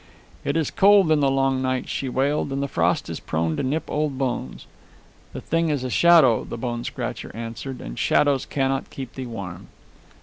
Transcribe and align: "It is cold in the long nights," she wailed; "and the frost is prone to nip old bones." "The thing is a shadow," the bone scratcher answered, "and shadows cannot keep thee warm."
"It 0.43 0.57
is 0.57 0.71
cold 0.71 1.11
in 1.11 1.19
the 1.19 1.29
long 1.29 1.61
nights," 1.61 1.89
she 1.91 2.09
wailed; 2.09 2.51
"and 2.51 2.63
the 2.63 2.67
frost 2.67 3.07
is 3.07 3.19
prone 3.19 3.55
to 3.57 3.61
nip 3.61 3.83
old 3.87 4.17
bones." 4.17 4.65
"The 5.31 5.41
thing 5.41 5.69
is 5.69 5.83
a 5.83 5.91
shadow," 5.91 6.43
the 6.43 6.57
bone 6.57 6.83
scratcher 6.83 7.29
answered, 7.35 7.81
"and 7.81 7.99
shadows 7.99 8.47
cannot 8.47 8.89
keep 8.89 9.13
thee 9.13 9.27
warm." 9.27 9.67